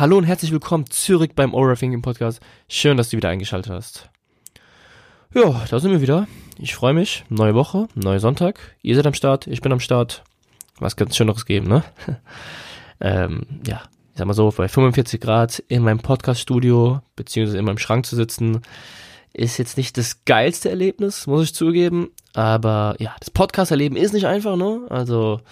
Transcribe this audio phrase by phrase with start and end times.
[0.00, 2.40] Hallo und herzlich willkommen zurück beim Overthinking Podcast.
[2.70, 4.08] Schön, dass du wieder eingeschaltet hast.
[5.34, 6.26] Ja, da sind wir wieder.
[6.58, 7.26] Ich freue mich.
[7.28, 8.58] Neue Woche, neuer Sonntag.
[8.80, 10.24] Ihr seid am Start, ich bin am Start.
[10.78, 11.84] Was ganz Schöneres geben, ne?
[13.02, 17.76] ähm, ja, ich sag mal so, bei 45 Grad in meinem Podcast-Studio, beziehungsweise in meinem
[17.76, 18.62] Schrank zu sitzen,
[19.34, 22.08] ist jetzt nicht das geilste Erlebnis, muss ich zugeben.
[22.32, 24.80] Aber ja, das Podcast-Erleben ist nicht einfach, ne?
[24.88, 25.42] Also,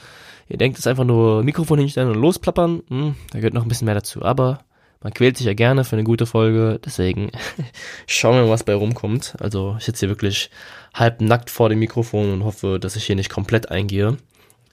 [0.49, 2.83] Ihr denkt, es ist einfach nur Mikrofon hinstellen und losplappern.
[2.89, 4.23] Hm, da gehört noch ein bisschen mehr dazu.
[4.23, 4.61] Aber
[5.03, 6.81] man quält sich ja gerne für eine gute Folge.
[6.85, 7.31] Deswegen
[8.07, 9.37] schauen wir mal, was bei rumkommt.
[9.41, 10.51] Also ich sitze hier wirklich
[10.95, 14.17] halb nackt vor dem Mikrofon und hoffe, dass ich hier nicht komplett eingehe.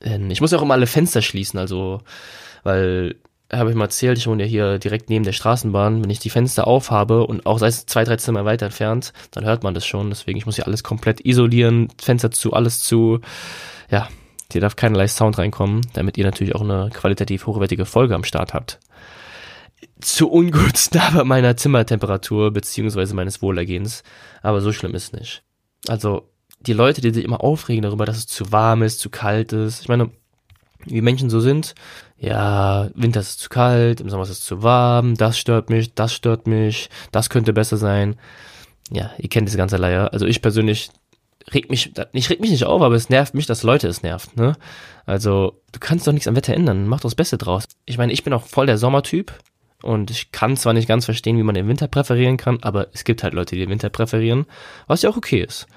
[0.04, 1.60] Denn ich muss ja auch immer alle Fenster schließen.
[1.60, 2.02] Also,
[2.64, 3.16] weil
[3.52, 6.04] habe ich mal erzählt, ich wohne ja hier direkt neben der Straßenbahn.
[6.04, 9.46] Wenn ich die Fenster aufhabe und auch sei es zwei, drei Zimmer weiter entfernt, dann
[9.46, 10.10] hört man das schon.
[10.10, 13.20] Deswegen, ich muss hier alles komplett isolieren, Fenster zu, alles zu.
[13.92, 14.10] Ja,
[14.52, 18.54] hier darf keinerlei Sound reinkommen, damit ihr natürlich auch eine qualitativ hochwertige Folge am Start
[18.54, 18.80] habt.
[20.00, 24.04] Zu Ungunsten aber meiner Zimmertemperatur beziehungsweise meines Wohlergehens.
[24.42, 25.44] Aber so schlimm ist nicht.
[25.88, 26.30] Also,
[26.60, 29.82] die Leute, die sich immer aufregen darüber, dass es zu warm ist, zu kalt ist.
[29.82, 30.10] Ich meine,
[30.86, 31.76] wie Menschen so sind,
[32.18, 36.14] ja, Winter ist zu kalt, im Sommer ist es zu warm, das stört mich, das
[36.14, 38.16] stört mich, das könnte besser sein.
[38.92, 40.14] Ja, ihr kennt diese ganze Leier.
[40.14, 40.90] Also ich persönlich
[41.54, 44.36] regt mich, ich reg mich nicht auf, aber es nervt mich, dass Leute es nervt,
[44.38, 44.54] ne?
[45.06, 47.66] Also, du kannst doch nichts am Wetter ändern, mach doch das Beste draus.
[47.86, 49.34] Ich meine, ich bin auch voll der Sommertyp
[49.84, 53.04] und ich kann zwar nicht ganz verstehen, wie man den Winter präferieren kann, aber es
[53.04, 54.46] gibt halt Leute, die den Winter präferieren,
[54.88, 55.68] was ja auch okay ist.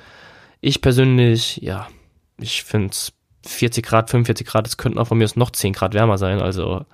[0.61, 1.89] Ich persönlich, ja,
[2.39, 2.97] ich finde
[3.45, 6.41] 40 Grad, 45 Grad, es könnten auch von mir aus noch 10 Grad wärmer sein,
[6.41, 6.85] also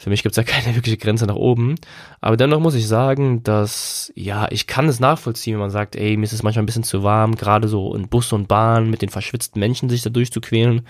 [0.00, 1.74] für mich gibt's da keine wirkliche Grenze nach oben.
[2.22, 6.16] Aber dennoch muss ich sagen, dass, ja, ich kann es nachvollziehen, wenn man sagt, ey,
[6.16, 9.02] mir ist es manchmal ein bisschen zu warm, gerade so in Bus und Bahn mit
[9.02, 10.86] den verschwitzten Menschen sich da durchzuquälen.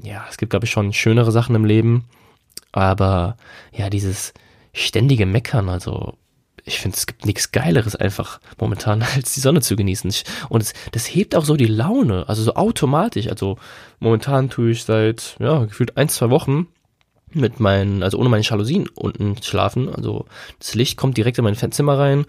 [0.00, 2.04] Ja, es gibt, glaube ich, schon schönere Sachen im Leben.
[2.70, 3.36] Aber
[3.72, 4.32] ja, dieses
[4.72, 6.14] ständige Meckern, also
[6.64, 10.08] ich finde, es gibt nichts Geileres einfach momentan, als die Sonne zu genießen.
[10.08, 13.26] Ich, und es, das hebt auch so die Laune, also so automatisch.
[13.26, 13.58] Also
[13.98, 16.68] momentan tue ich seit, ja, gefühlt ein, zwei Wochen
[17.32, 19.88] mit meinen, also ohne meine Jalousien unten schlafen.
[19.88, 20.26] Also
[20.58, 22.26] das Licht kommt direkt in mein Zimmer rein.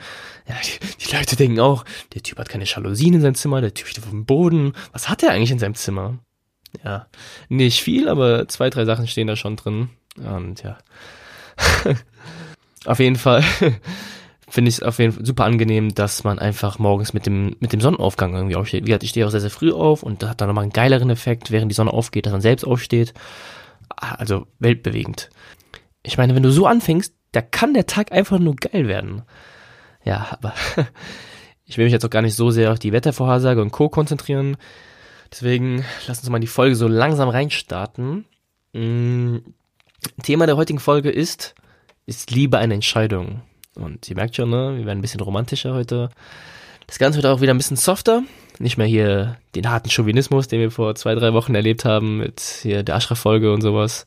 [0.48, 3.74] Ja, die, die, Leute denken auch, der Typ hat keine Jalousien in seinem Zimmer, der
[3.74, 4.74] Typ steht auf dem Boden.
[4.92, 6.20] Was hat er eigentlich in seinem Zimmer?
[6.84, 7.08] Ja,
[7.50, 9.90] nicht viel, aber zwei, drei Sachen stehen da schon drin.
[10.18, 10.78] Und ja.
[12.86, 13.44] auf jeden Fall
[14.50, 17.74] finde ich es auf jeden Fall super angenehm, dass man einfach morgens mit dem, mit
[17.74, 18.84] dem Sonnenaufgang irgendwie aufsteht.
[18.84, 20.74] Wie gesagt, ich stehe auch sehr, sehr früh auf und da hat dann nochmal einen
[20.74, 23.14] geileren Effekt, während die Sonne aufgeht, dass man selbst aufsteht
[23.98, 25.30] also weltbewegend.
[26.04, 29.24] Ich meine, wenn du so anfängst, da kann der Tag einfach nur geil werden.
[30.04, 30.54] Ja, aber
[31.66, 33.90] ich will mich jetzt auch gar nicht so sehr auf die Wettervorhersage und Co.
[33.90, 34.58] konzentrieren.
[35.32, 38.26] Deswegen lass uns mal die Folge so langsam reinstarten.
[38.74, 39.38] Mm,
[40.24, 41.56] Thema der heutigen Folge ist,
[42.06, 43.42] ist Liebe eine Entscheidung?
[43.76, 46.10] Und ihr merkt schon, ne, wir werden ein bisschen romantischer heute.
[46.88, 48.24] Das Ganze wird auch wieder ein bisschen softer.
[48.62, 52.40] Nicht mehr hier den harten Chauvinismus, den wir vor zwei, drei Wochen erlebt haben mit
[52.62, 54.06] hier der Ashraf-Folge und sowas.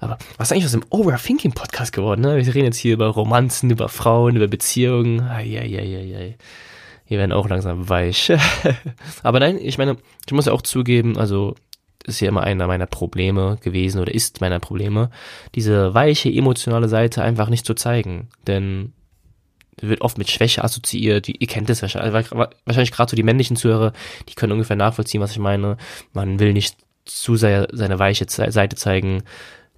[0.00, 2.22] Aber was ist eigentlich aus dem Overthinking-Podcast geworden?
[2.22, 2.36] Ne?
[2.36, 5.20] Wir reden jetzt hier über Romanzen, über Frauen, über Beziehungen.
[5.20, 6.36] Eieieiei.
[7.04, 8.32] Hier werden auch langsam weich.
[9.22, 11.54] Aber nein, ich meine, ich muss ja auch zugeben, also
[12.04, 15.10] ist ja immer einer meiner Probleme gewesen oder ist meiner Probleme,
[15.54, 18.28] diese weiche emotionale Seite einfach nicht zu zeigen.
[18.46, 18.92] Denn
[19.80, 21.28] wird oft mit Schwäche assoziiert.
[21.28, 23.92] Ihr kennt es wahrscheinlich, wahrscheinlich gerade so die männlichen Zuhörer,
[24.28, 25.76] die können ungefähr nachvollziehen, was ich meine.
[26.12, 29.22] Man will nicht zu sehr seine weiche Seite zeigen,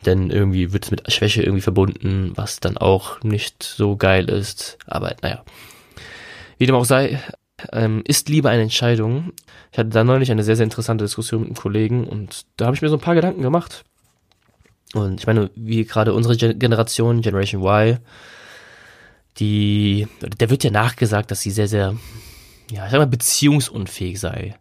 [0.04, 4.78] denn irgendwie wird es mit Schwäche irgendwie verbunden, was dann auch nicht so geil ist.
[4.86, 5.44] Aber naja,
[6.58, 7.20] wie dem auch sei,
[7.72, 9.32] ähm, ist Liebe eine Entscheidung.
[9.70, 12.76] Ich hatte da neulich eine sehr, sehr interessante Diskussion mit einem Kollegen und da habe
[12.76, 13.84] ich mir so ein paar Gedanken gemacht.
[14.94, 17.98] Und ich meine, wie gerade unsere Generation, Generation Y,
[19.38, 20.06] die,
[20.40, 21.96] der wird ja nachgesagt, dass sie sehr, sehr,
[22.70, 24.54] ja, ich sag mal, beziehungsunfähig sei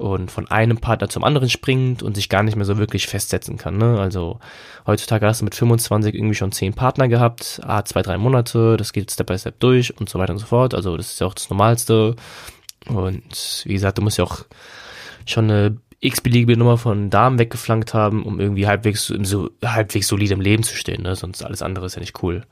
[0.00, 3.58] und von einem Partner zum anderen springt und sich gar nicht mehr so wirklich festsetzen
[3.58, 3.76] kann.
[3.76, 4.00] Ne?
[4.00, 4.40] Also
[4.86, 8.94] heutzutage hast du mit 25 irgendwie schon 10 Partner gehabt, ah, zwei, drei Monate, das
[8.94, 10.74] geht Step by Step durch und so weiter und so fort.
[10.74, 12.16] Also das ist ja auch das Normalste.
[12.86, 14.46] Und wie gesagt, du musst ja auch
[15.26, 20.40] schon eine x-beliebige Nummer von Damen weggeflankt haben, um irgendwie halbwegs, so, halbwegs solid im
[20.40, 21.02] Leben zu stehen.
[21.02, 21.14] Ne?
[21.14, 22.46] Sonst alles andere ist ja nicht cool.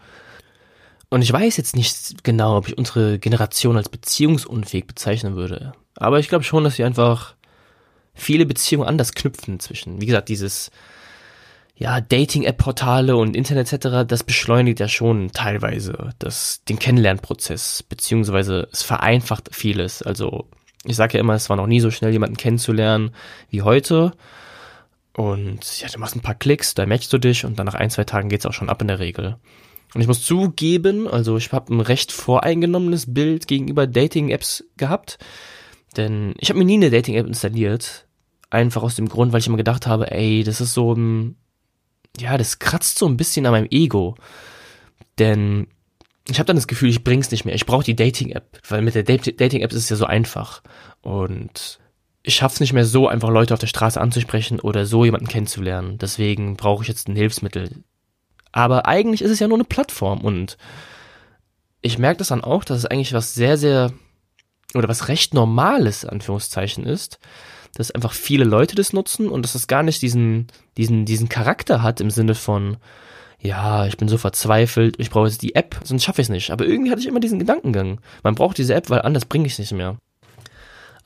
[1.11, 5.73] Und ich weiß jetzt nicht genau, ob ich unsere Generation als beziehungsunfähig bezeichnen würde.
[5.97, 7.35] Aber ich glaube schon, dass wir einfach
[8.15, 10.01] viele Beziehungen anders knüpfen zwischen.
[10.01, 10.71] Wie gesagt, dieses
[11.77, 18.83] ja, Dating-App-Portale und Internet etc., das beschleunigt ja schon teilweise das, den Kennenlernprozess, beziehungsweise es
[18.83, 20.03] vereinfacht vieles.
[20.03, 20.49] Also
[20.85, 23.13] ich sage ja immer, es war noch nie so schnell, jemanden kennenzulernen
[23.49, 24.13] wie heute.
[25.15, 27.91] Und ja, du machst ein paar Klicks, da matchst du dich und dann nach ein,
[27.91, 29.37] zwei Tagen geht's auch schon ab in der Regel.
[29.95, 35.19] Und ich muss zugeben, also ich habe ein recht voreingenommenes Bild gegenüber Dating-Apps gehabt.
[35.97, 38.07] Denn ich habe mir nie eine Dating-App installiert.
[38.51, 41.37] Einfach aus dem Grund, weil ich immer gedacht habe, ey, das ist so ein,
[42.19, 44.15] ja, das kratzt so ein bisschen an meinem Ego.
[45.19, 45.67] Denn
[46.29, 47.55] ich habe dann das Gefühl, ich bring's nicht mehr.
[47.55, 50.63] Ich brauche die Dating-App, weil mit der Dating-App ist es ja so einfach.
[51.01, 51.79] Und
[52.23, 55.97] ich schaff's nicht mehr so, einfach Leute auf der Straße anzusprechen oder so jemanden kennenzulernen.
[55.99, 57.71] Deswegen brauche ich jetzt ein Hilfsmittel.
[58.53, 60.57] Aber eigentlich ist es ja nur eine Plattform und
[61.81, 63.93] ich merke das dann auch, dass es eigentlich was sehr, sehr
[64.75, 67.19] oder was recht Normales, Anführungszeichen, ist,
[67.75, 71.83] dass einfach viele Leute das nutzen und dass es gar nicht diesen, diesen, diesen Charakter
[71.83, 72.77] hat im Sinne von,
[73.41, 76.51] ja, ich bin so verzweifelt, ich brauche jetzt die App, sonst schaffe ich es nicht.
[76.51, 78.01] Aber irgendwie hatte ich immer diesen Gedankengang.
[78.23, 79.97] Man braucht diese App, weil anders bringe ich es nicht mehr.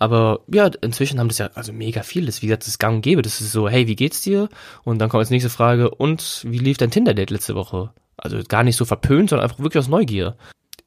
[0.02, 2.26] Aber ja, inzwischen haben das ja also mega viel.
[2.26, 3.22] Das, wie gesagt, das ist gang und gäbe.
[3.22, 4.49] Das ist so, hey, wie geht's dir?
[4.82, 7.93] Und dann kommt als nächste Frage, und wie lief dein Tinder-Date letzte Woche?
[8.16, 10.37] Also gar nicht so verpönt, sondern einfach wirklich aus Neugier.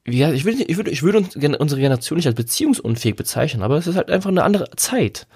[0.04, 1.26] Wie gesagt, ich würde, ich würde, ich würde
[1.56, 5.26] unsere Generation nicht als beziehungsunfähig bezeichnen, aber es ist halt einfach eine andere Zeit.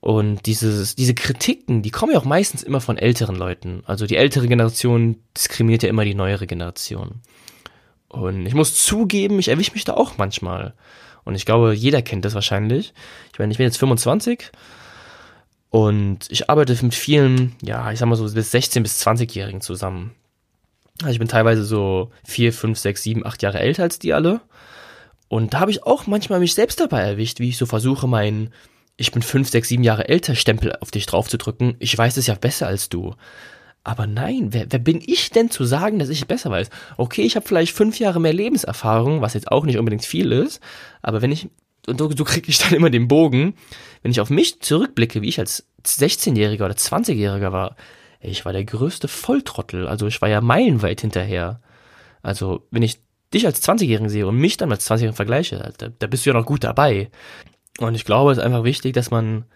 [0.00, 3.82] Und dieses, diese Kritiken, die kommen ja auch meistens immer von älteren Leuten.
[3.86, 7.22] Also die ältere Generation diskriminiert ja immer die neuere Generation.
[8.08, 10.74] Und ich muss zugeben, ich erwische mich da auch manchmal.
[11.30, 12.92] Und ich glaube, jeder kennt das wahrscheinlich.
[13.32, 14.50] Ich meine, ich bin jetzt 25
[15.68, 20.10] und ich arbeite mit vielen, ja, ich sag mal so bis 16 bis 20-Jährigen zusammen.
[21.02, 24.40] Also ich bin teilweise so 4, 5, 6, 7, 8 Jahre älter als die alle.
[25.28, 28.52] Und da habe ich auch manchmal mich selbst dabei erwischt, wie ich so versuche, meinen
[28.96, 31.76] ich bin fünf, sechs, sieben Jahre älter Stempel auf dich draufzudrücken.
[31.78, 33.14] Ich weiß es ja besser als du.
[33.82, 36.68] Aber nein, wer, wer bin ich denn zu sagen, dass ich besser weiß?
[36.98, 40.60] Okay, ich habe vielleicht fünf Jahre mehr Lebenserfahrung, was jetzt auch nicht unbedingt viel ist,
[41.00, 41.48] aber wenn ich,
[41.86, 43.54] und so, so kriege ich dann immer den Bogen,
[44.02, 47.76] wenn ich auf mich zurückblicke, wie ich als 16-Jähriger oder 20-Jähriger war,
[48.20, 51.62] ich war der größte Volltrottel, also ich war ja meilenweit hinterher.
[52.22, 53.00] Also, wenn ich
[53.32, 56.36] dich als 20-Jährigen sehe und mich dann als 20-Jährigen vergleiche, da, da bist du ja
[56.36, 57.10] noch gut dabei.
[57.78, 59.46] Und ich glaube, es ist einfach wichtig, dass man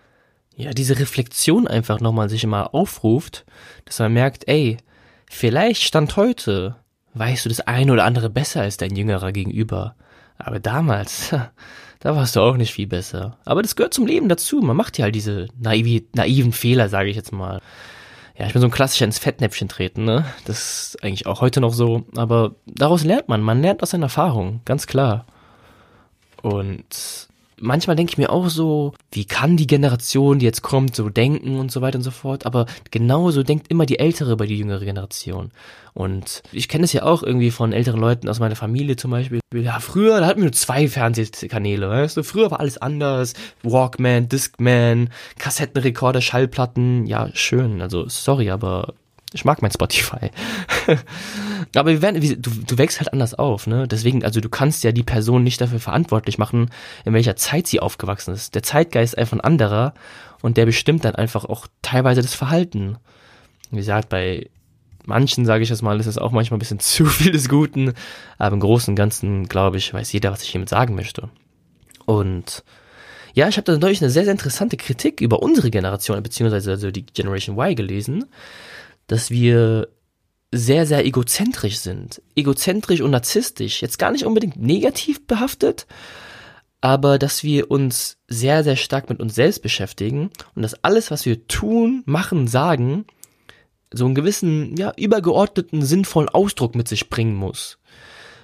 [0.56, 3.45] ja diese Reflexion einfach nochmal sich immer aufruft,
[3.85, 4.77] dass man merkt, ey,
[5.31, 6.77] vielleicht stand heute,
[7.15, 9.97] weißt du das eine oder andere besser als dein jüngerer Gegenüber.
[10.39, 11.31] Aber damals,
[12.01, 13.39] da warst du auch nicht viel besser.
[13.45, 14.61] Aber das gehört zum Leben dazu.
[14.61, 17.61] Man macht ja halt diese naivi, naiven Fehler, sage ich jetzt mal.
[18.37, 20.25] Ja, ich bin so ein klassischer ins Fettnäpfchen treten, ne?
[20.45, 22.05] Das ist eigentlich auch heute noch so.
[22.17, 23.43] Aber daraus lernt man.
[23.43, 25.25] Man lernt aus seinen Erfahrungen, ganz klar.
[26.43, 27.29] Und
[27.64, 31.58] manchmal denke ich mir auch so, wie kann die Generation, die jetzt kommt, so denken
[31.58, 32.46] und so weiter und so fort.
[32.46, 35.50] Aber genauso denkt immer die ältere bei die jüngere Generation.
[35.94, 39.40] Und ich kenne es ja auch irgendwie von älteren Leuten aus meiner Familie zum Beispiel.
[39.55, 42.22] Ja, früher, da hatten wir nur zwei Fernsehkanäle, weißt du?
[42.22, 43.34] Früher war alles anders.
[43.62, 47.06] Walkman, Discman, Kassettenrekorder, Schallplatten.
[47.06, 47.81] Ja, schön.
[47.81, 48.94] Also, sorry, aber
[49.35, 50.31] ich mag mein Spotify.
[51.75, 53.88] Aber wir werden, du, du wächst halt anders auf, ne?
[53.88, 56.71] Deswegen, also du kannst ja die Person nicht dafür verantwortlich machen,
[57.05, 58.55] in welcher Zeit sie aufgewachsen ist.
[58.55, 59.93] Der Zeitgeist ist einfach ein anderer
[60.41, 62.97] und der bestimmt dann einfach auch teilweise das Verhalten.
[63.71, 64.50] Wie gesagt, bei
[65.05, 67.93] manchen, sage ich jetzt mal, ist es auch manchmal ein bisschen zu viel des Guten,
[68.38, 71.29] aber im Großen und Ganzen, glaube ich, weiß jeder, was ich hiermit sagen möchte.
[72.07, 72.62] Und
[73.33, 76.93] ja, ich habe da neulich eine sehr, sehr interessante Kritik über unsere Generation, beziehungsweise also
[76.93, 78.26] die Generation Y gelesen
[79.06, 79.88] dass wir
[80.52, 82.23] sehr, sehr egozentrisch sind.
[82.37, 83.82] Egozentrisch und narzisstisch.
[83.82, 85.87] Jetzt gar nicht unbedingt negativ behaftet,
[86.80, 91.25] aber dass wir uns sehr, sehr stark mit uns selbst beschäftigen und dass alles, was
[91.26, 93.06] wir tun, machen, sagen,
[93.92, 97.78] so einen gewissen, ja, übergeordneten, sinnvollen Ausdruck mit sich bringen muss.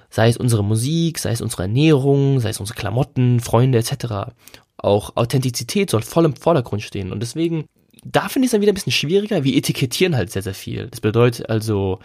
[0.09, 4.33] Sei es unsere Musik, sei es unsere Ernährung, sei es unsere Klamotten, Freunde etc.
[4.75, 7.11] Auch Authentizität soll voll im Vordergrund stehen.
[7.11, 7.65] Und deswegen
[8.03, 9.43] da finde ich es dann wieder ein bisschen schwieriger.
[9.43, 10.87] Wir etikettieren halt sehr, sehr viel.
[10.87, 11.99] Das bedeutet also,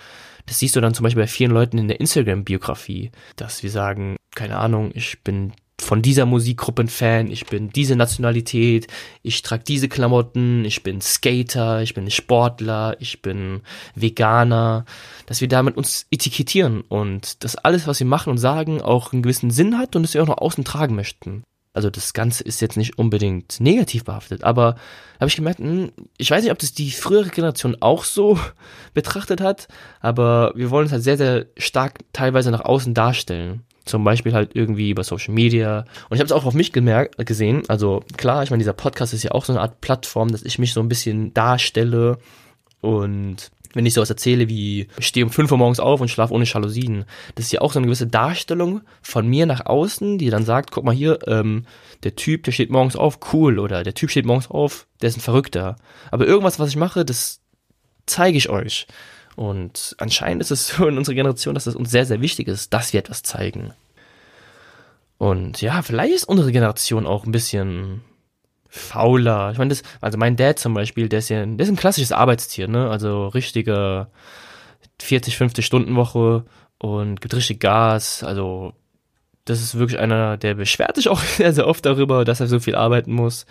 [0.47, 4.17] das siehst du dann zum Beispiel bei vielen Leuten in der Instagram-Biografie, dass wir sagen,
[4.35, 8.87] keine Ahnung, ich bin von dieser Musikgruppe ein Fan, ich bin diese Nationalität,
[9.23, 13.61] ich trage diese Klamotten, ich bin Skater, ich bin Sportler, ich bin
[13.95, 14.87] Veganer,
[15.26, 19.23] dass wir damit uns etikettieren und dass alles, was wir machen und sagen, auch einen
[19.23, 21.45] gewissen Sinn hat und dass wir auch nach außen tragen möchten.
[21.76, 24.76] Also das Ganze ist jetzt nicht unbedingt negativ behaftet, aber
[25.21, 28.38] habe ich gemerkt, hm, ich weiß nicht, ob das die frühere Generation auch so
[28.95, 29.68] betrachtet hat,
[30.00, 33.62] aber wir wollen es halt sehr, sehr stark teilweise nach außen darstellen.
[33.85, 35.85] Zum Beispiel halt irgendwie über Social Media.
[36.09, 37.62] Und ich habe es auch auf mich gemerkt, gesehen.
[37.68, 40.59] Also klar, ich meine, dieser Podcast ist ja auch so eine Art Plattform, dass ich
[40.59, 42.18] mich so ein bisschen darstelle
[42.87, 46.33] und wenn ich sowas erzähle wie, ich stehe um 5 Uhr morgens auf und schlafe
[46.33, 50.31] ohne Jalousien, das ist ja auch so eine gewisse Darstellung von mir nach außen, die
[50.31, 51.66] dann sagt, guck mal hier, ähm,
[52.05, 55.19] der Typ, der steht morgens auf, cool, oder der Typ steht morgens auf, der ist
[55.19, 55.76] ein Verrückter.
[56.12, 57.40] Aber irgendwas, was ich mache, das
[58.07, 58.87] zeige ich euch.
[59.35, 62.73] Und anscheinend ist es so in unserer Generation, dass es uns sehr, sehr wichtig ist,
[62.73, 63.73] dass wir etwas zeigen.
[65.19, 68.02] Und ja, vielleicht ist unsere Generation auch ein bisschen
[68.68, 69.50] fauler.
[69.52, 72.12] Ich meine, das, also mein Dad zum Beispiel, der ist ja, der ist ein klassisches
[72.12, 72.90] Arbeitstier, ne?
[72.90, 74.08] Also richtige
[75.00, 76.44] 40, 50 Stunden Woche
[76.78, 78.23] und gibt richtig Gas.
[78.23, 78.73] Also
[79.44, 82.61] das ist wirklich einer, der beschwert sich auch sehr, sehr oft darüber, dass er so
[82.61, 83.46] viel arbeiten muss.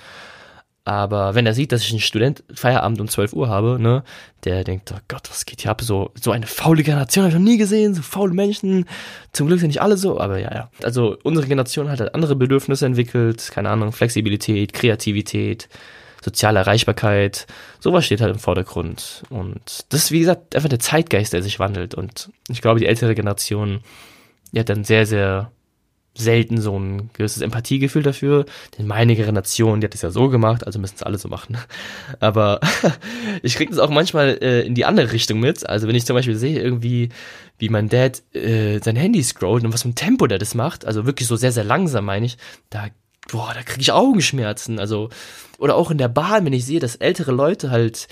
[0.88, 4.04] Aber wenn er sieht, dass ich einen Student Feierabend um 12 Uhr habe, ne,
[4.44, 5.82] der denkt, oh Gott, was geht hier ab?
[5.82, 8.86] So, so eine faule Generation habe ich noch nie gesehen, so faule Menschen.
[9.34, 10.70] Zum Glück sind nicht alle so, aber ja, ja.
[10.84, 15.70] Also unsere Generation hat halt andere Bedürfnisse entwickelt, keine Ahnung, Flexibilität, Kreativität,
[16.24, 17.48] soziale Erreichbarkeit,
[17.80, 19.24] sowas steht halt im Vordergrund.
[19.30, 21.96] Und das ist, wie gesagt, einfach der Zeitgeist, der sich wandelt.
[21.96, 23.80] Und ich glaube, die ältere Generation,
[24.52, 25.52] die hat dann sehr, sehr
[26.18, 28.46] selten so ein gewisses Empathiegefühl dafür.
[28.78, 31.58] Denn meine Generation, die hat es ja so gemacht, also müssen es alle so machen.
[32.20, 32.60] Aber
[33.44, 35.68] ich kriege das auch manchmal äh, in die andere Richtung mit.
[35.68, 37.10] Also wenn ich zum Beispiel sehe, irgendwie,
[37.58, 40.86] wie mein Dad äh, sein Handy scrollt und was für ein Tempo der das macht,
[40.86, 42.38] also wirklich so sehr, sehr langsam, meine ich,
[42.70, 42.88] da,
[43.30, 44.80] boah, da kriege ich Augenschmerzen.
[44.80, 45.10] Also,
[45.58, 48.08] oder auch in der Bahn, wenn ich sehe, dass ältere Leute halt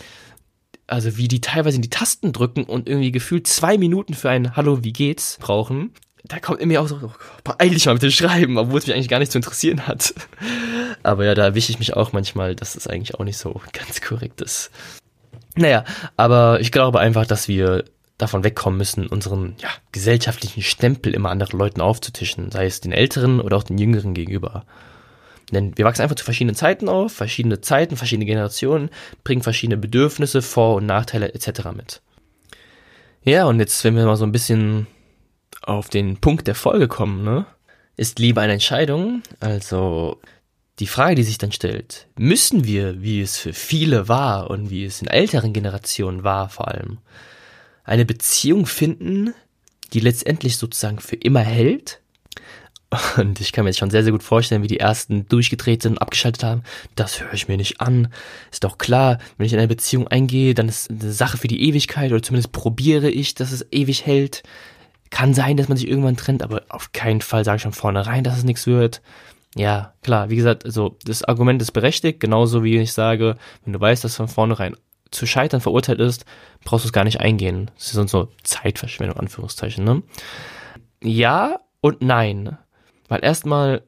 [0.86, 4.57] also wie die teilweise in die Tasten drücken und irgendwie gefühlt zwei Minuten für ein
[4.57, 5.91] Hallo, wie geht's brauchen
[6.25, 8.96] da kommt in mir auch so, oh, dich mal mit dem Schreiben, obwohl es mich
[8.96, 10.13] eigentlich gar nicht zu interessieren hat.
[11.03, 14.01] Aber ja, da erwische ich mich auch manchmal, dass es eigentlich auch nicht so ganz
[14.01, 14.72] korrekt ist.
[15.56, 15.84] Naja,
[16.18, 17.84] aber ich glaube einfach, dass wir
[18.18, 23.39] davon wegkommen müssen, unseren ja, gesellschaftlichen Stempel immer anderen Leuten aufzutischen, sei es den Älteren
[23.39, 24.65] oder auch den Jüngeren gegenüber.
[25.51, 28.89] Denn wir wachsen einfach zu verschiedenen Zeiten auf, verschiedene Zeiten, verschiedene Generationen,
[29.24, 31.65] bringen verschiedene Bedürfnisse, Vor- und Nachteile etc.
[31.75, 32.01] mit.
[33.24, 34.88] Ja, und jetzt, wenn wir mal so ein bisschen
[35.63, 37.46] auf den Punkt der Folge kommen, ne?
[37.96, 39.22] Ist Liebe eine Entscheidung?
[39.39, 40.20] Also
[40.79, 44.86] die Frage, die sich dann stellt, müssen wir, wie es für viele war und wie
[44.86, 46.98] es in älteren Generationen war vor allem,
[47.84, 49.34] eine Beziehung finden,
[49.93, 52.00] die letztendlich sozusagen für immer hält?
[53.17, 55.93] Und ich kann mir jetzt schon sehr, sehr gut vorstellen, wie die ersten durchgedreht sind
[55.93, 56.63] und abgeschaltet haben.
[56.96, 58.13] Das höre ich mir nicht an.
[58.51, 61.67] Ist doch klar, wenn ich in eine Beziehung eingehe, dann ist eine Sache für die
[61.67, 64.43] Ewigkeit oder zumindest probiere ich, dass es ewig hält.
[65.13, 68.24] Kann sein, dass man sich irgendwann trennt, aber auf keinen Fall sage ich von vornherein,
[68.24, 69.03] dass es nichts wird.
[69.55, 73.79] Ja, klar, wie gesagt, also das Argument ist berechtigt, genauso wie ich sage, wenn du
[73.79, 74.75] weißt, dass von vornherein
[75.12, 76.25] zu scheitern verurteilt ist,
[76.63, 77.70] brauchst du es gar nicht eingehen.
[77.75, 80.01] Das ist sonst so Zeitverschwendung, Anführungszeichen, ne?
[81.03, 82.58] Ja und nein.
[83.08, 83.84] Weil erstmal,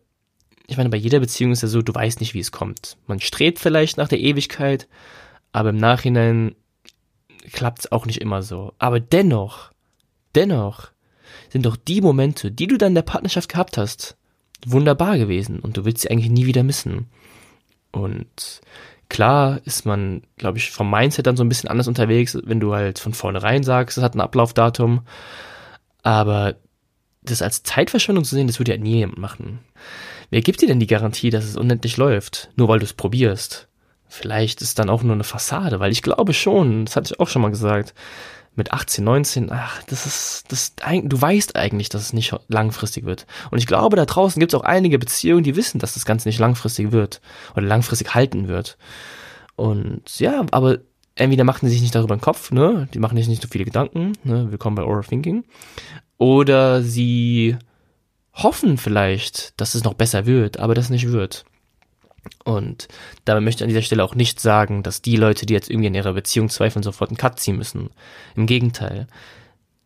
[0.68, 2.98] ich meine, bei jeder Beziehung ist ja so, du weißt nicht, wie es kommt.
[3.08, 4.88] Man strebt vielleicht nach der Ewigkeit,
[5.54, 6.54] aber im Nachhinein
[7.52, 8.74] klappt es auch nicht immer so.
[8.78, 9.72] Aber dennoch,
[10.36, 10.92] dennoch
[11.50, 14.18] sind doch die Momente, die du dann in der Partnerschaft gehabt hast,
[14.66, 17.08] wunderbar gewesen und du willst sie eigentlich nie wieder missen.
[17.92, 18.62] Und
[19.10, 22.74] klar ist man, glaube ich, vom Mindset dann so ein bisschen anders unterwegs, wenn du
[22.74, 25.02] halt von vornherein sagst, es hat ein Ablaufdatum.
[26.04, 26.56] Aber
[27.24, 29.60] das als Zeitverschwendung zu sehen, das würde ja nie jemand machen.
[30.30, 32.50] Wer gibt dir denn die Garantie, dass es unendlich läuft?
[32.56, 33.68] Nur weil du es probierst.
[34.08, 37.28] Vielleicht ist dann auch nur eine Fassade, weil ich glaube schon, das hatte ich auch
[37.28, 37.94] schon mal gesagt,
[38.56, 43.26] mit 18, 19, ach, das ist, das, du weißt eigentlich, dass es nicht langfristig wird.
[43.52, 46.28] Und ich glaube, da draußen gibt es auch einige Beziehungen, die wissen, dass das Ganze
[46.28, 47.22] nicht langfristig wird
[47.54, 48.78] oder langfristig halten wird.
[49.56, 50.80] Und ja, aber
[51.16, 53.66] entweder machen sie sich nicht darüber einen Kopf, ne, die machen sich nicht so viele
[53.66, 55.46] Gedanken, ne, willkommen bei Overthinking,
[56.18, 57.58] oder sie
[58.34, 61.46] hoffen vielleicht, dass es noch besser wird, aber das nicht wird.
[62.44, 62.88] Und
[63.26, 65.88] dabei möchte ich an dieser Stelle auch nicht sagen, dass die Leute, die jetzt irgendwie
[65.88, 67.90] in ihrer Beziehung zweifeln, sofort einen Cut ziehen müssen.
[68.36, 69.08] Im Gegenteil.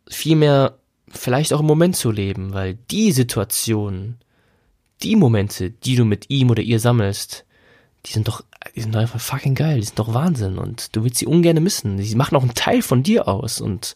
[0.08, 0.78] Vielmehr
[1.08, 4.18] vielleicht auch im Moment zu leben, weil die Situation,
[5.02, 7.46] die Momente, die du mit ihm oder ihr sammelst,
[8.06, 8.44] die sind doch,
[8.76, 11.62] die sind doch einfach fucking geil, die sind doch Wahnsinn und du willst sie ungern
[11.62, 11.98] missen.
[12.02, 13.96] Sie machen auch einen Teil von dir aus und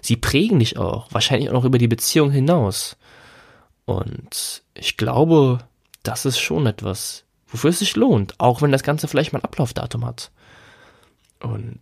[0.00, 2.96] sie prägen dich auch, wahrscheinlich auch noch über die Beziehung hinaus.
[3.84, 5.58] Und ich glaube,
[6.02, 7.23] das ist schon etwas,
[7.54, 10.32] wofür es sich lohnt, auch wenn das Ganze vielleicht mal ein Ablaufdatum hat.
[11.40, 11.78] Und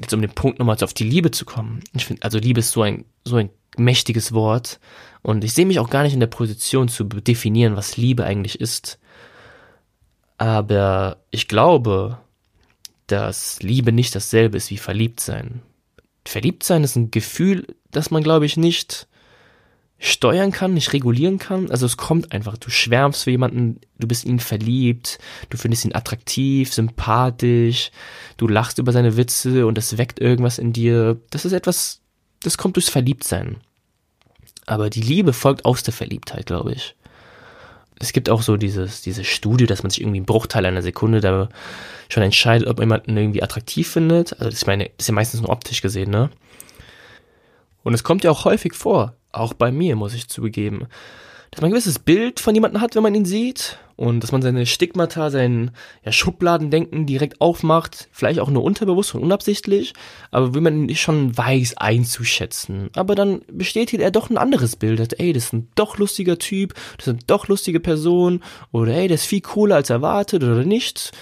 [0.00, 1.80] jetzt um den Punkt nochmal auf die Liebe zu kommen.
[1.92, 4.80] Ich finde, also Liebe ist so ein, so ein mächtiges Wort.
[5.20, 8.58] Und ich sehe mich auch gar nicht in der Position zu definieren, was Liebe eigentlich
[8.58, 8.98] ist.
[10.38, 12.18] Aber ich glaube,
[13.06, 15.60] dass Liebe nicht dasselbe ist wie verliebt sein.
[16.24, 19.06] Verliebt sein ist ein Gefühl, das man, glaube ich, nicht
[20.04, 21.70] steuern kann, nicht regulieren kann.
[21.70, 22.58] Also es kommt einfach.
[22.58, 25.18] Du schwärmst für jemanden, du bist ihn verliebt,
[25.48, 27.90] du findest ihn attraktiv, sympathisch,
[28.36, 31.18] du lachst über seine Witze und das weckt irgendwas in dir.
[31.30, 32.02] Das ist etwas,
[32.42, 33.56] das kommt durchs Verliebtsein.
[34.66, 36.94] Aber die Liebe folgt aus der Verliebtheit, glaube ich.
[37.98, 41.22] Es gibt auch so dieses, diese Studie, dass man sich irgendwie einen Bruchteil einer Sekunde
[41.22, 41.48] da
[42.10, 44.34] schon entscheidet, ob man jemanden irgendwie attraktiv findet.
[44.34, 46.28] Also das, meine, das ist ja meistens nur optisch gesehen, ne?
[47.82, 50.86] Und es kommt ja auch häufig vor, auch bei mir, muss ich zugeben,
[51.54, 53.78] dass man ein gewisses Bild von jemandem hat, wenn man ihn sieht.
[53.96, 55.70] Und dass man seine Stigmata, sein
[56.04, 59.94] ja, Schubladendenken direkt aufmacht, vielleicht auch nur unterbewusst und unabsichtlich,
[60.32, 62.90] aber will man ihn schon weiß einzuschätzen.
[62.96, 66.40] Aber dann bestätigt er doch ein anderes Bild, dass, ey, das ist ein doch lustiger
[66.40, 68.42] Typ, das ist eine doch lustige Person.
[68.72, 71.12] Oder ey, der ist viel cooler als erwartet oder nicht.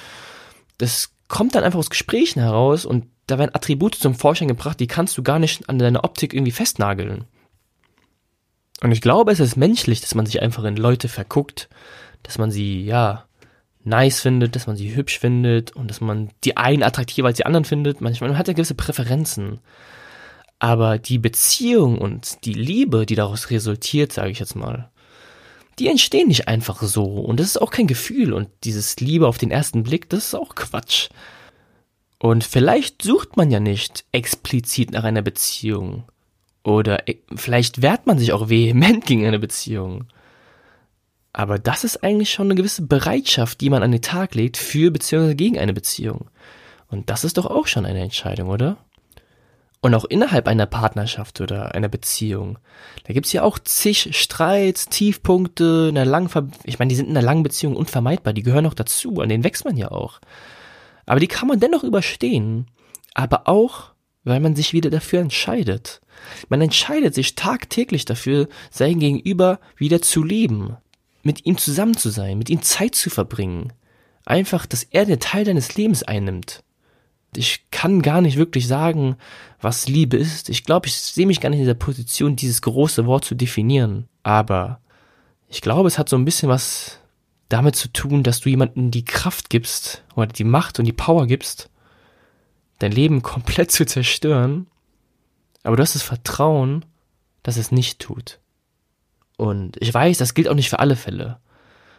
[0.79, 2.87] Das kommt dann einfach aus Gesprächen heraus.
[2.87, 6.33] Und da werden Attribute zum Vorschein gebracht, die kannst du gar nicht an deiner Optik
[6.33, 7.27] irgendwie festnageln.
[8.83, 11.69] Und ich glaube, es ist menschlich, dass man sich einfach in Leute verguckt,
[12.25, 13.27] dass man sie, ja,
[13.85, 17.47] nice findet, dass man sie hübsch findet und dass man die einen attraktiver als die
[17.47, 18.01] anderen findet.
[18.01, 19.61] Manchmal man hat ja gewisse Präferenzen.
[20.59, 24.91] Aber die Beziehung und die Liebe, die daraus resultiert, sage ich jetzt mal,
[25.79, 27.05] die entstehen nicht einfach so.
[27.05, 28.33] Und das ist auch kein Gefühl.
[28.33, 31.09] Und dieses Liebe auf den ersten Blick, das ist auch Quatsch.
[32.19, 36.05] Und vielleicht sucht man ja nicht explizit nach einer Beziehung.
[36.65, 40.05] Oder äh, vielleicht wehrt man sich auch vehement gegen eine Beziehung.
[41.33, 44.91] Aber das ist eigentlich schon eine gewisse Bereitschaft, die man an den Tag legt für
[44.91, 45.35] bzw.
[45.35, 46.29] gegen eine Beziehung.
[46.89, 48.77] Und das ist doch auch schon eine Entscheidung, oder?
[49.81, 52.59] Und auch innerhalb einer Partnerschaft oder einer Beziehung.
[53.05, 57.09] Da gibt's ja auch zig Streits, Tiefpunkte, in einer langen Ver ich meine, die sind
[57.09, 60.21] in einer langen Beziehung unvermeidbar, die gehören auch dazu, an denen wächst man ja auch.
[61.07, 62.67] Aber die kann man dennoch überstehen.
[63.15, 63.92] Aber auch,
[64.25, 66.01] weil man sich wieder dafür entscheidet.
[66.49, 70.77] Man entscheidet sich tagtäglich dafür, sein Gegenüber wieder zu lieben,
[71.23, 73.73] mit ihm zusammen zu sein, mit ihm Zeit zu verbringen.
[74.25, 76.63] Einfach, dass er den Teil deines Lebens einnimmt.
[77.35, 79.17] Ich kann gar nicht wirklich sagen,
[79.61, 80.49] was Liebe ist.
[80.51, 84.07] Ich glaube, ich sehe mich gar nicht in der Position, dieses große Wort zu definieren.
[84.23, 84.81] Aber
[85.49, 86.99] ich glaube, es hat so ein bisschen was
[87.49, 91.27] damit zu tun, dass du jemandem die Kraft gibst oder die Macht und die Power
[91.27, 91.71] gibst,
[92.83, 94.67] dein Leben komplett zu zerstören
[95.63, 96.85] aber du hast das Vertrauen,
[97.43, 98.41] dass es nicht tut.
[99.37, 101.39] Und ich weiß, das gilt auch nicht für alle Fälle.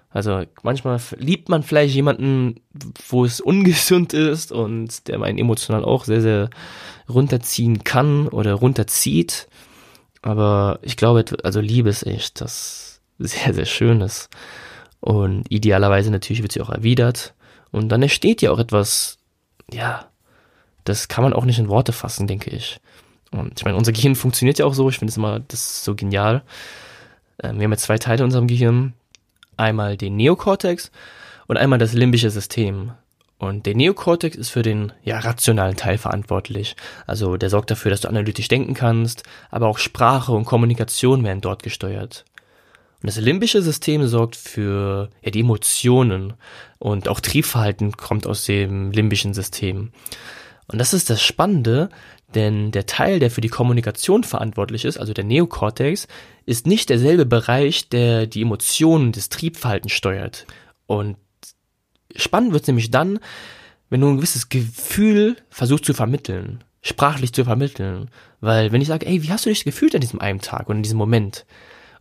[0.09, 2.61] Also manchmal liebt man vielleicht jemanden,
[3.09, 6.49] wo es ungesund ist und der einen emotional auch sehr, sehr
[7.09, 9.47] runterziehen kann oder runterzieht.
[10.21, 14.29] Aber ich glaube, also Liebe ist echt das sehr, sehr Schönes.
[14.99, 17.33] Und idealerweise natürlich wird sie auch erwidert.
[17.71, 19.17] Und dann entsteht ja auch etwas,
[19.71, 20.12] ja,
[20.83, 22.79] das kann man auch nicht in Worte fassen, denke ich.
[23.31, 24.89] Und ich meine, unser Gehirn funktioniert ja auch so.
[24.89, 26.43] Ich finde es immer, das ist so genial.
[27.41, 28.93] Ähm, wir haben jetzt zwei Teile in unserem Gehirn.
[29.57, 30.91] Einmal den Neokortex
[31.47, 32.91] und einmal das limbische System.
[33.37, 36.75] Und der Neokortex ist für den ja, rationalen Teil verantwortlich.
[37.05, 41.41] Also der sorgt dafür, dass du analytisch denken kannst, aber auch Sprache und Kommunikation werden
[41.41, 42.23] dort gesteuert.
[43.01, 46.33] Und das limbische System sorgt für ja, die Emotionen
[46.79, 49.91] und auch Triebverhalten kommt aus dem limbischen System.
[50.67, 51.89] Und das ist das Spannende,
[52.35, 56.07] denn der Teil, der für die Kommunikation verantwortlich ist, also der Neokortex,
[56.45, 60.45] ist nicht derselbe Bereich, der die Emotionen des Triebverhaltens steuert.
[60.87, 61.17] Und
[62.15, 63.19] spannend wird es nämlich dann,
[63.89, 68.09] wenn du ein gewisses Gefühl versuchst zu vermitteln, sprachlich zu vermitteln.
[68.41, 70.77] Weil wenn ich sage, ey, wie hast du dich gefühlt an diesem einen Tag und
[70.77, 71.45] in diesem Moment?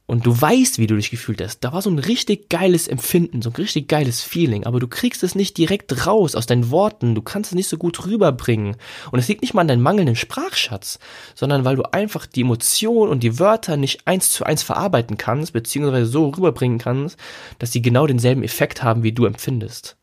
[0.06, 1.60] Und du weißt, wie du dich gefühlt hast.
[1.60, 5.22] Da war so ein richtig geiles Empfinden, so ein richtig geiles Feeling, aber du kriegst
[5.22, 8.76] es nicht direkt raus aus deinen Worten, du kannst es nicht so gut rüberbringen.
[9.10, 10.98] Und es liegt nicht mal an deinem mangelnden Sprachschatz,
[11.34, 15.52] sondern weil du einfach die Emotionen und die Wörter nicht eins zu eins verarbeiten kannst,
[15.52, 17.16] beziehungsweise so rüberbringen kannst,
[17.58, 19.96] dass sie genau denselben Effekt haben, wie du empfindest.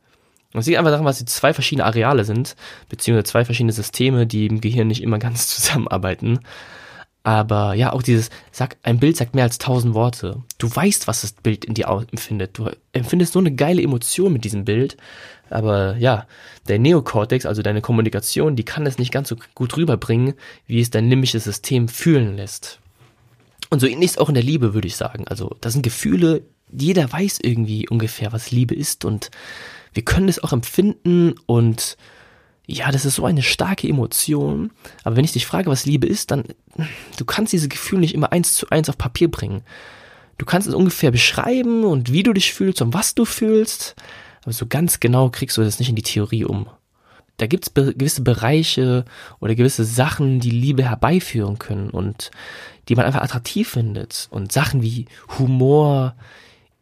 [0.53, 2.55] Es liegt einfach daran, was die zwei verschiedene Areale sind,
[2.89, 6.39] beziehungsweise zwei verschiedene Systeme, die im Gehirn nicht immer ganz zusammenarbeiten.
[7.23, 10.41] Aber ja, auch dieses, sag, ein Bild sagt mehr als tausend Worte.
[10.57, 12.57] Du weißt, was das Bild in dir empfindet.
[12.57, 14.95] Du empfindest so eine geile Emotion mit diesem Bild.
[15.49, 16.27] Aber ja,
[16.67, 20.33] der Neokortex, also deine Kommunikation, die kann es nicht ganz so gut rüberbringen,
[20.65, 22.79] wie es dein limbisches System fühlen lässt.
[23.69, 25.27] Und so ähnlich ist auch in der Liebe, würde ich sagen.
[25.27, 29.31] Also, das sind Gefühle, jeder weiß irgendwie ungefähr, was Liebe ist und
[29.93, 31.97] wir können es auch empfinden und
[32.71, 34.71] ja, das ist so eine starke Emotion.
[35.03, 36.43] Aber wenn ich dich frage, was Liebe ist, dann,
[37.17, 39.63] du kannst dieses Gefühl nicht immer eins zu eins auf Papier bringen.
[40.37, 43.95] Du kannst es ungefähr beschreiben und wie du dich fühlst und was du fühlst.
[44.43, 46.67] Aber so ganz genau kriegst du das nicht in die Theorie um.
[47.37, 49.05] Da gibt's be gewisse Bereiche
[49.39, 52.29] oder gewisse Sachen, die Liebe herbeiführen können und
[52.87, 54.27] die man einfach attraktiv findet.
[54.29, 55.05] Und Sachen wie
[55.39, 56.15] Humor,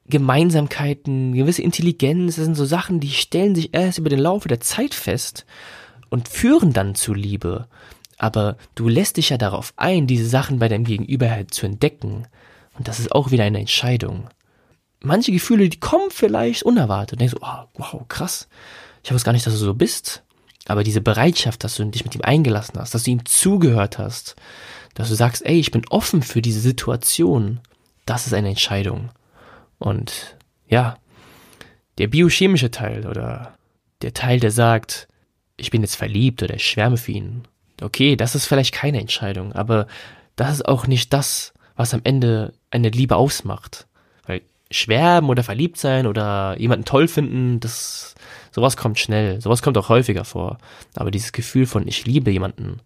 [0.10, 4.62] Gemeinsamkeiten, gewisse Intelligenz, das sind so Sachen, die stellen sich erst über den Laufe der
[4.62, 5.46] Zeit fest
[6.10, 7.68] und führen dann zu Liebe.
[8.18, 12.28] Aber du lässt dich ja darauf ein, diese Sachen bei deinem Gegenüber halt zu entdecken.
[12.78, 14.30] Und das ist auch wieder eine Entscheidung.
[15.04, 17.14] Manche Gefühle, die kommen vielleicht unerwartet.
[17.14, 18.48] Du denkst oh, wow, krass.
[19.04, 20.24] Ich wusste gar nicht, dass du so bist.
[20.68, 24.36] Aber diese Bereitschaft, dass du dich mit ihm eingelassen hast, dass du ihm zugehört hast,
[24.96, 27.60] dass du sagst, ey, ich bin offen für diese Situation,
[28.06, 29.10] das ist eine Entscheidung.
[29.80, 30.38] Und
[30.68, 30.98] ja,
[31.98, 33.58] der biochemische Teil oder
[34.02, 35.08] der Teil, der sagt,
[35.56, 37.44] ich bin jetzt verliebt oder ich schwärme für ihn.
[37.82, 39.88] Okay, das ist vielleicht keine Entscheidung, aber
[40.36, 43.88] das ist auch nicht das, was am Ende eine Liebe ausmacht.
[44.26, 48.16] Weil schwärmen oder verliebt sein oder jemanden toll finden, das,
[48.52, 49.42] sowas kommt schnell.
[49.42, 50.58] Sowas kommt auch häufiger vor.
[50.96, 52.82] Aber dieses Gefühl von ich liebe jemanden,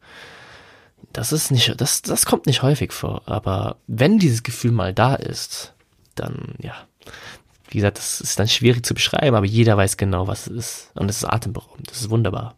[1.13, 3.23] das ist nicht, das, das kommt nicht häufig vor.
[3.25, 5.73] Aber wenn dieses Gefühl mal da ist,
[6.15, 6.75] dann, ja,
[7.69, 10.91] wie gesagt, das ist dann schwierig zu beschreiben, aber jeder weiß genau, was es ist.
[10.95, 11.89] Und es ist atemberaubend.
[11.89, 12.55] Das ist wunderbar.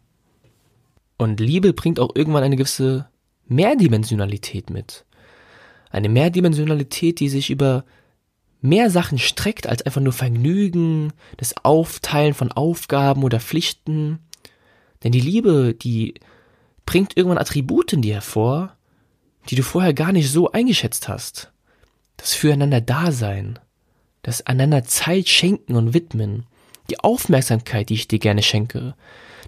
[1.16, 3.08] Und Liebe bringt auch irgendwann eine gewisse
[3.46, 5.04] Mehrdimensionalität mit.
[5.90, 7.84] Eine Mehrdimensionalität, die sich über
[8.60, 14.18] mehr Sachen streckt als einfach nur Vergnügen, das Aufteilen von Aufgaben oder Pflichten.
[15.04, 16.14] Denn die Liebe, die
[16.86, 18.76] bringt irgendwann Attribute in dir hervor,
[19.48, 21.52] die du vorher gar nicht so eingeschätzt hast.
[22.16, 23.58] Das Füreinander Dasein,
[24.22, 26.46] das einander Zeit schenken und widmen,
[26.90, 28.94] die Aufmerksamkeit, die ich dir gerne schenke,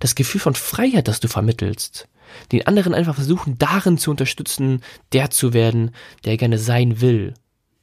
[0.00, 2.08] das Gefühl von Freiheit, das du vermittelst,
[2.52, 5.92] den anderen einfach versuchen, darin zu unterstützen, der zu werden,
[6.24, 7.34] der gerne sein will,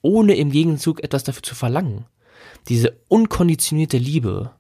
[0.02, 2.06] ohne im Gegenzug etwas dafür zu verlangen.
[2.70, 4.52] Diese unkonditionierte Liebe,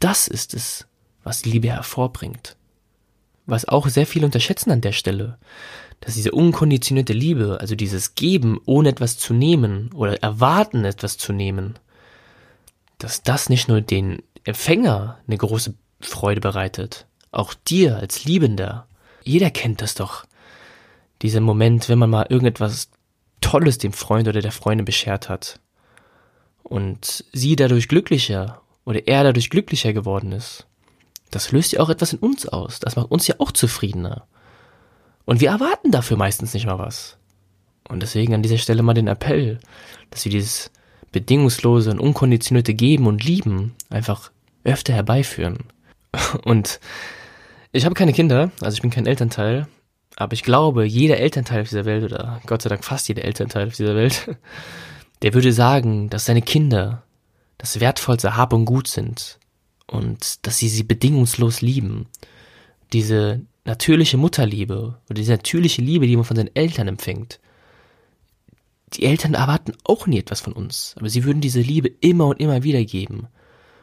[0.00, 0.86] das ist es,
[1.22, 2.56] was Liebe hervorbringt.
[3.46, 5.38] Was auch sehr viele unterschätzen an der Stelle,
[6.00, 11.32] dass diese unkonditionierte Liebe, also dieses Geben, ohne etwas zu nehmen oder erwarten, etwas zu
[11.32, 11.78] nehmen,
[12.98, 18.86] dass das nicht nur den Empfänger eine große Freude bereitet, auch dir als Liebender.
[19.24, 20.24] Jeder kennt das doch.
[21.22, 22.90] Dieser Moment, wenn man mal irgendetwas
[23.40, 25.60] Tolles dem Freund oder der Freundin beschert hat
[26.62, 30.66] und sie dadurch glücklicher oder er dadurch glücklicher geworden ist.
[31.30, 32.80] Das löst ja auch etwas in uns aus.
[32.80, 34.26] Das macht uns ja auch zufriedener.
[35.28, 37.18] Und wir erwarten dafür meistens nicht mal was.
[37.86, 39.58] Und deswegen an dieser Stelle mal den Appell,
[40.08, 40.70] dass wir dieses
[41.12, 44.32] bedingungslose und unkonditionierte Geben und Lieben einfach
[44.64, 45.58] öfter herbeiführen.
[46.44, 46.80] Und
[47.72, 49.68] ich habe keine Kinder, also ich bin kein Elternteil,
[50.16, 53.66] aber ich glaube, jeder Elternteil auf dieser Welt, oder Gott sei Dank fast jeder Elternteil
[53.66, 54.34] auf dieser Welt,
[55.20, 57.02] der würde sagen, dass seine Kinder
[57.58, 59.38] das wertvollste Hab und Gut sind
[59.86, 62.06] und dass sie sie bedingungslos lieben.
[62.94, 67.38] Diese natürliche Mutterliebe oder diese natürliche Liebe, die man von seinen Eltern empfängt.
[68.94, 72.40] Die Eltern erwarten auch nie etwas von uns, aber sie würden diese Liebe immer und
[72.40, 73.28] immer wieder geben.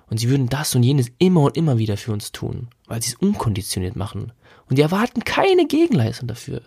[0.07, 3.11] Und sie würden das und jenes immer und immer wieder für uns tun, weil sie
[3.11, 4.33] es unkonditioniert machen.
[4.67, 6.61] Und die erwarten keine Gegenleistung dafür.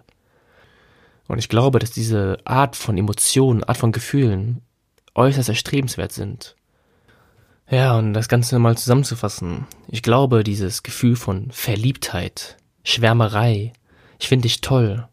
[1.26, 4.62] Und ich glaube, dass diese Art von Emotionen, Art von Gefühlen
[5.14, 6.54] äußerst erstrebenswert sind.
[7.68, 9.66] Ja, und das Ganze mal zusammenzufassen.
[9.88, 12.56] Ich glaube, dieses Gefühl von Verliebtheit,
[12.88, 13.74] Schwärmerei,
[14.18, 15.06] ich finde dich toll,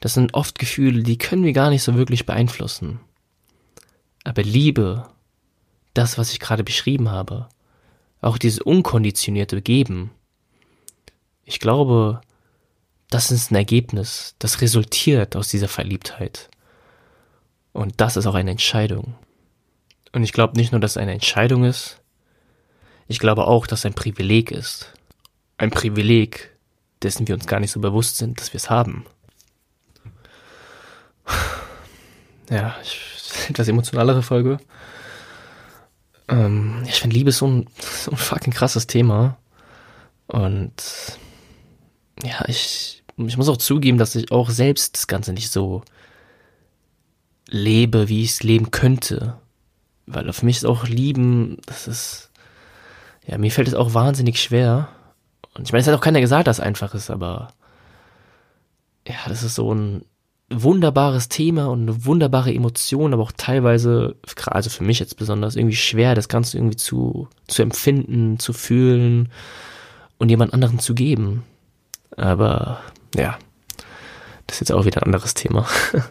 [0.00, 3.00] das sind oft Gefühle, die können wir gar nicht so wirklich beeinflussen.
[4.24, 5.06] Aber Liebe,
[5.92, 7.48] das, was ich gerade beschrieben habe,
[8.22, 10.12] auch dieses unkonditionierte Geben,
[11.44, 12.22] ich glaube,
[13.10, 16.48] das ist ein Ergebnis, das resultiert aus dieser Verliebtheit.
[17.72, 19.14] Und das ist auch eine Entscheidung.
[20.12, 22.00] Und ich glaube nicht nur, dass es eine Entscheidung ist,
[23.08, 24.92] ich glaube auch, dass es ein Privileg ist.
[25.56, 26.57] Ein Privileg,
[27.02, 29.04] dessen wir uns gar nicht so bewusst sind, dass wir es haben.
[32.50, 32.74] Ja,
[33.48, 34.58] etwas emotionalere Folge.
[36.28, 39.38] Ähm, ich finde Liebe ist so ein, so ein fucking krasses Thema.
[40.26, 40.72] Und
[42.22, 45.82] ja, ich, ich muss auch zugeben, dass ich auch selbst das Ganze nicht so
[47.48, 49.38] lebe, wie ich es leben könnte.
[50.06, 52.30] Weil für mich ist auch Lieben, das ist,
[53.26, 54.88] ja, mir fällt es auch wahnsinnig schwer.
[55.54, 57.48] Und ich meine, es hat auch keiner gesagt, dass es einfach ist, aber
[59.06, 60.04] ja, das ist so ein
[60.50, 65.76] wunderbares Thema und eine wunderbare Emotion, aber auch teilweise, also für mich jetzt besonders, irgendwie
[65.76, 69.30] schwer, das Ganze irgendwie zu, zu empfinden, zu fühlen
[70.18, 71.44] und jemand anderen zu geben.
[72.16, 72.80] Aber
[73.14, 73.38] ja,
[74.46, 75.66] das ist jetzt auch wieder ein anderes Thema.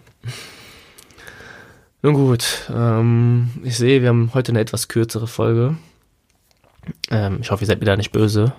[2.04, 5.78] Nun gut, ähm, ich sehe, wir haben heute eine etwas kürzere Folge.
[7.10, 8.54] Ähm, ich hoffe, ihr seid mir da nicht böse.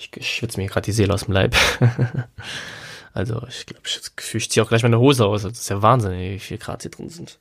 [0.00, 1.54] Ich, ich schwitze mir gerade die Seele aus dem Leib.
[3.12, 5.42] also, ich glaube, ich, ich ziehe auch gleich meine Hose aus.
[5.42, 7.38] Das ist ja Wahnsinn, wie viel Grad hier drin sind.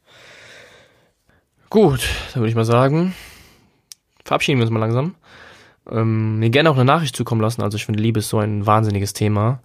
[1.70, 2.02] Gut,
[2.34, 3.16] dann würde ich mal sagen,
[4.26, 5.16] verabschieden wir uns mal langsam.
[5.90, 7.62] Ähm, mir gerne auch eine Nachricht zukommen lassen.
[7.62, 9.62] Also ich finde, Liebe ist so ein wahnsinniges Thema.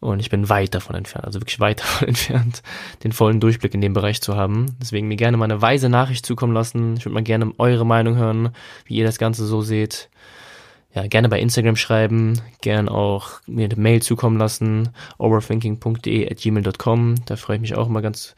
[0.00, 2.62] Und ich bin weit davon entfernt, also wirklich weit davon entfernt,
[3.02, 4.76] den vollen Durchblick in dem Bereich zu haben.
[4.80, 6.96] Deswegen mir gerne mal eine weise Nachricht zukommen lassen.
[6.96, 8.50] Ich würde mal gerne eure Meinung hören,
[8.86, 10.08] wie ihr das Ganze so seht.
[10.94, 17.14] Ja, gerne bei Instagram schreiben, gerne auch mir eine Mail zukommen lassen, overthinking.de at gmail.com.
[17.26, 18.34] Da freue ich mich auch immer ganz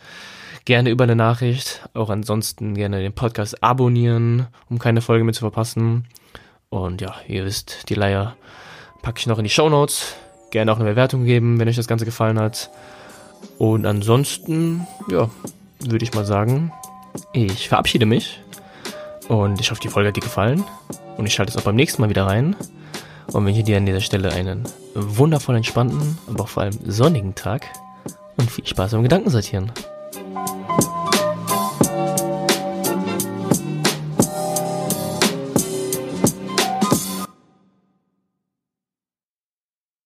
[0.64, 1.88] gerne über eine Nachricht.
[1.94, 6.06] Auch ansonsten gerne den Podcast abonnieren, um keine Folge mehr zu verpassen.
[6.68, 8.36] Und ja, ihr wisst, die Leier
[9.02, 10.16] packe ich noch in die Show Notes.
[10.50, 12.70] Gerne auch eine Bewertung geben, wenn euch das Ganze gefallen hat.
[13.58, 15.30] Und ansonsten, ja,
[15.80, 16.72] würde ich mal sagen,
[17.32, 18.40] ich verabschiede mich.
[19.28, 20.64] Und ich hoffe, die Folge hat dir gefallen.
[21.16, 22.56] Und ich schalte es auch beim nächsten Mal wieder rein.
[23.32, 27.66] Und wünsche dir an dieser Stelle einen wundervoll entspannten, aber auch vor allem sonnigen Tag.
[28.36, 29.70] Und viel Spaß beim Gedankensortieren.